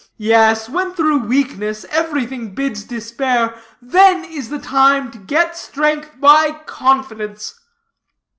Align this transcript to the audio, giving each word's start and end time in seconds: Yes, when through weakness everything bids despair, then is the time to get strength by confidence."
Yes, 0.17 0.67
when 0.67 0.93
through 0.95 1.27
weakness 1.27 1.85
everything 1.91 2.55
bids 2.55 2.83
despair, 2.83 3.61
then 3.83 4.25
is 4.25 4.49
the 4.49 4.57
time 4.57 5.11
to 5.11 5.19
get 5.19 5.55
strength 5.55 6.19
by 6.19 6.53
confidence." 6.65 7.53